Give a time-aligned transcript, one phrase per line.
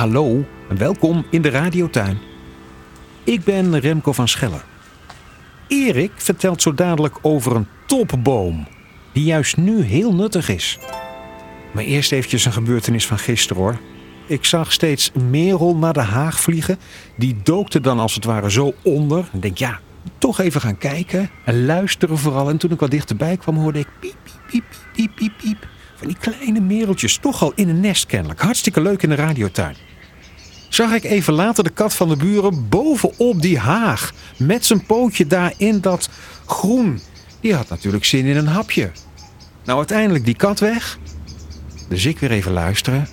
[0.00, 2.18] Hallo en welkom in de radiotuin.
[3.24, 4.62] Ik ben Remco van Schellen.
[5.68, 8.66] Erik vertelt zo dadelijk over een topboom
[9.12, 10.78] die juist nu heel nuttig is.
[11.72, 13.78] Maar eerst eventjes een gebeurtenis van gisteren hoor.
[14.26, 16.78] Ik zag steeds Merel naar de Haag vliegen.
[17.16, 19.28] Die dookte dan als het ware zo onder.
[19.32, 19.80] En denk ja,
[20.18, 22.48] toch even gaan kijken en luisteren vooral.
[22.48, 25.68] En toen ik wat dichterbij kwam hoorde ik piep, piep, piep, piep, piep, piep.
[25.96, 28.40] Van die kleine mereltjes, toch al in een nest kennelijk.
[28.40, 29.76] Hartstikke leuk in de radiotuin.
[30.70, 34.12] Zag ik even later de kat van de buren bovenop die haag.
[34.36, 36.08] Met zijn pootje daar in dat
[36.46, 37.00] groen.
[37.40, 38.90] Die had natuurlijk zin in een hapje.
[39.64, 40.98] Nou, uiteindelijk die kat weg.
[41.88, 43.08] Dus ik weer even luisteren.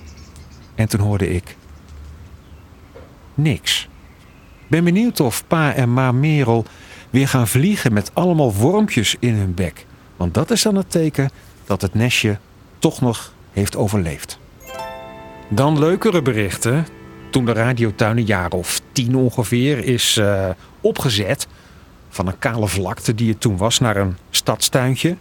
[0.76, 1.56] En toen hoorde ik...
[3.34, 3.88] Niks.
[4.68, 6.66] Ben benieuwd of pa en ma Merel
[7.10, 9.86] weer gaan vliegen met allemaal wormpjes in hun bek.
[10.16, 11.30] Want dat is dan het teken
[11.66, 12.38] dat het nestje
[12.80, 14.40] toch nog heeft overleefd.
[15.50, 16.97] Dan leukere berichten.
[17.30, 20.50] Toen de radiotuin een jaar of tien ongeveer is eh,
[20.82, 21.48] opgezet...
[22.10, 25.18] van een kale vlakte die het toen was naar een stadstuintje...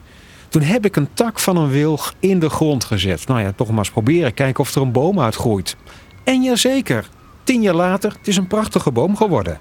[0.48, 3.27] toen heb ik een tak van een wilg in de grond gezet.
[3.27, 5.77] Nou ja, toch maar eens proberen, kijken of er een boom uitgroeit.
[6.25, 7.09] En jazeker,
[7.45, 9.59] tien jaar later, het is een prachtige boom geworden.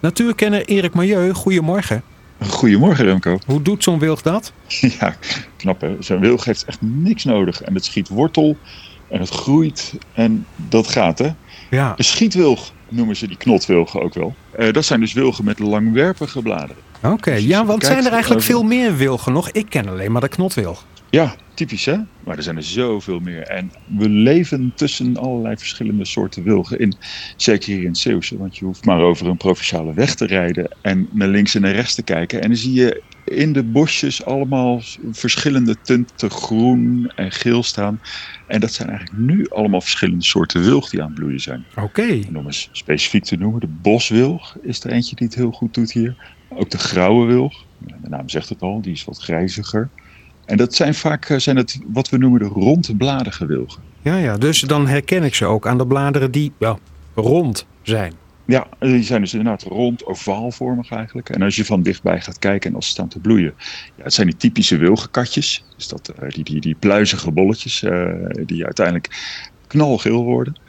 [0.00, 2.02] Natuurkenner Erik Milieu, goedemorgen.
[2.46, 3.38] Goedemorgen Remco.
[3.46, 4.52] Hoe doet zo'n wilg dat?
[5.00, 5.16] Ja,
[5.56, 5.96] knap hè.
[6.00, 7.62] Zo'n wilg heeft echt niks nodig.
[7.62, 8.56] En het schiet wortel
[9.08, 11.30] en het groeit en dat gaat hè.
[11.70, 11.92] Ja.
[11.96, 14.34] De schietwilg noemen ze die knotwilgen ook wel.
[14.50, 16.76] Eh, dat zijn dus wilgen met langwerpige bladeren.
[17.02, 19.50] Oké, Dus ja, want zijn er eigenlijk over- veel meer wilgen nog?
[19.50, 20.84] Ik ken alleen maar de knotwilg.
[21.10, 21.96] Ja, typisch hè.
[22.24, 23.42] Maar er zijn er zoveel meer.
[23.42, 26.94] En we leven tussen allerlei verschillende soorten wilgen in.
[27.36, 28.38] Zeker hier in Zeeuwse.
[28.38, 31.72] Want je hoeft maar over een provinciale weg te rijden en naar links en naar
[31.74, 32.40] rechts te kijken.
[32.42, 38.00] En dan zie je in de bosjes allemaal verschillende tinten groen en geel staan.
[38.46, 41.64] En dat zijn eigenlijk nu allemaal verschillende soorten wilg die aan het bloeien zijn.
[41.76, 42.02] Oké.
[42.02, 45.74] En om eens specifiek te noemen, de boswilg is er eentje die het heel goed
[45.74, 46.36] doet hier.
[46.48, 49.88] Ook de grauwe wilg, de naam zegt het al, die is wat grijziger.
[50.44, 53.82] En dat zijn vaak eh, zijn het wat we noemen de rondbladige wilgen.
[54.02, 56.78] Ja, ja, dus dan herken ik ze ook aan de bladeren die ja,
[57.14, 58.12] rond zijn.
[58.48, 61.28] Ja, die zijn dus inderdaad rond, ovaalvormig eigenlijk.
[61.28, 63.54] En als je van dichtbij gaat kijken en als ze staan te bloeien.
[63.96, 65.64] Ja, het zijn die typische wilgenkatjes.
[65.76, 68.14] Dus dat, eh, die, die, die pluizige bolletjes eh,
[68.44, 69.36] die uiteindelijk
[69.66, 70.60] knalgeel worden.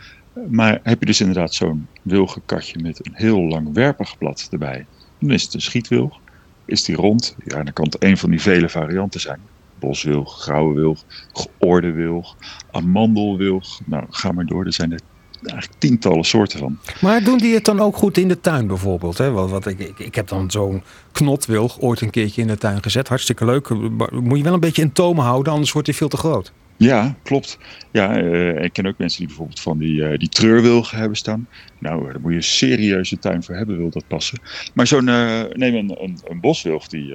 [0.50, 4.86] Maar heb je dus inderdaad zo'n wilgenkatje met een heel langwerpig blad erbij.
[5.20, 6.20] Dan is het een schietwilg.
[6.66, 7.36] Is die rond?
[7.46, 9.40] Ja, dan kan het een van die vele varianten zijn.
[9.80, 12.36] Boswilg, grauwe wilg, geoorde wilg,
[12.72, 13.80] amandelwilg.
[13.86, 14.66] Nou, ga maar door.
[14.66, 15.00] Er zijn er
[15.44, 16.78] eigenlijk tientallen soorten van.
[17.02, 19.18] Maar doen die het dan ook goed in de tuin bijvoorbeeld?
[19.18, 19.32] Hè?
[19.32, 23.08] Wat ik, ik, ik heb dan zo'n knotwilg ooit een keertje in de tuin gezet.
[23.08, 23.70] Hartstikke leuk.
[24.12, 26.52] Moet je wel een beetje in toom houden, anders wordt hij veel te groot.
[26.80, 27.58] Ja, klopt.
[27.92, 31.48] Ja, eh, ik ken ook mensen die bijvoorbeeld van die, eh, die treurwilgen hebben staan.
[31.80, 34.40] Nou, eh, daar moet je een serieuze tuin voor hebben, wil dat passen.
[34.74, 37.14] Maar zo'n, eh, neem een, een, boswilg, die,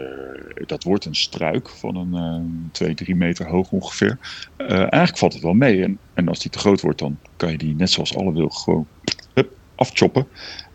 [0.67, 4.19] dat wordt een struik van een eh 2, 3 meter hoog ongeveer.
[4.57, 5.83] Eigenlijk valt het wel mee.
[5.83, 8.61] En, en als die te groot wordt, dan kan je die net zoals alle wilgen
[8.61, 8.87] gewoon
[9.35, 10.27] hup, afchoppen.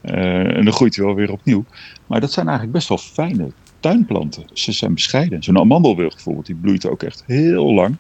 [0.01, 1.65] En dan groeit hij wel weer opnieuw.
[2.07, 4.43] Maar dat zijn eigenlijk best wel fijne tuinplanten.
[4.53, 5.43] Ze zijn bescheiden.
[5.43, 7.97] Zo'n amandelwilg bijvoorbeeld, die bloeit ook echt heel lang.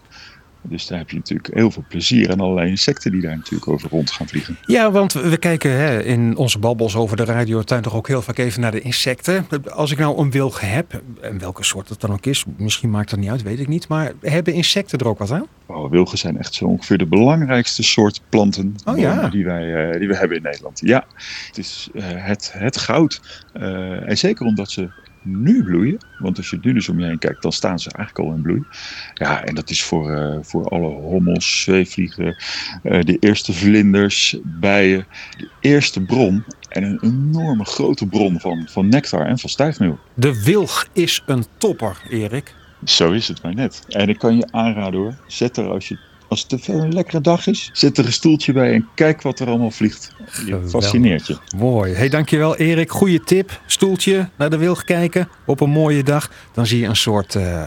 [0.61, 3.89] Dus daar heb je natuurlijk heel veel plezier aan allerlei insecten die daar natuurlijk over
[3.89, 4.57] rond gaan vliegen.
[4.65, 8.37] Ja, want we kijken hè, in onze babbels over de radiotuin toch ook heel vaak
[8.37, 9.47] even naar de insecten.
[9.69, 13.09] Als ik nou een wilg heb, en welke soort het dan ook is, misschien maakt
[13.09, 13.87] dat niet uit, weet ik niet.
[13.87, 15.45] Maar hebben insecten er ook wat aan?
[15.65, 19.27] Oh, wilgen zijn echt zo ongeveer de belangrijkste soort planten Oh ja.
[19.27, 20.79] die, wij, eh, die we hebben in Nederland.
[20.83, 21.05] Ja,
[21.47, 23.21] het is eh, het, het goud.
[23.53, 24.89] Eh, en zeker omdat ze
[25.21, 25.97] nu bloeien.
[26.19, 28.41] Want als je nu dus om je heen kijkt, dan staan ze eigenlijk al in
[28.41, 28.63] bloei.
[29.13, 32.35] Ja, en dat is voor, eh, voor alle hommels, zweefvliegen,
[32.83, 35.05] eh, de eerste vlinders, bijen.
[35.37, 39.99] De eerste bron en een enorme grote bron van, van nectar en van stijgmeel.
[40.13, 42.55] De wilg is een topper, Erik.
[42.83, 43.83] Zo is het maar net.
[43.87, 45.15] En ik kan je aanraden hoor.
[45.27, 45.99] Zet er als, je,
[46.29, 49.47] als het een lekkere dag is, zet er een stoeltje bij en kijk wat er
[49.47, 50.11] allemaal vliegt.
[50.45, 51.37] Je fascineert je.
[51.57, 51.93] Mooi.
[51.93, 52.91] Hey, dankjewel Erik.
[52.91, 53.61] Goeie tip.
[53.65, 56.31] Stoeltje naar de wilg kijken op een mooie dag.
[56.53, 57.63] Dan zie je een soort eh,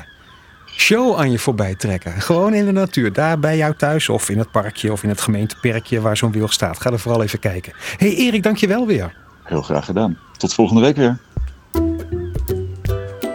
[0.66, 2.12] show aan je voorbij trekken.
[2.12, 3.12] Gewoon in de natuur.
[3.12, 6.52] Daar bij jou thuis of in het parkje of in het gemeenteperkje waar zo'n wilg
[6.52, 6.80] staat.
[6.80, 7.72] Ga er vooral even kijken.
[7.96, 9.14] Hey Erik, dankjewel weer.
[9.42, 10.18] Heel graag gedaan.
[10.36, 11.18] Tot volgende week weer.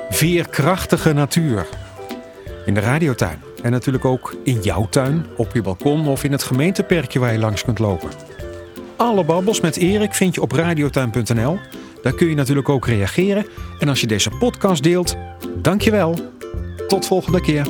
[0.09, 1.67] Veerkrachtige natuur.
[2.65, 3.46] In de radiotuin.
[3.61, 7.39] En natuurlijk ook in jouw tuin, op je balkon of in het gemeenteperkje waar je
[7.39, 8.09] langs kunt lopen.
[8.95, 11.59] Alle babbels met Erik vind je op radiotuin.nl.
[12.01, 13.45] Daar kun je natuurlijk ook reageren.
[13.79, 15.15] En als je deze podcast deelt,
[15.61, 16.15] dankjewel.
[16.87, 17.67] Tot volgende keer.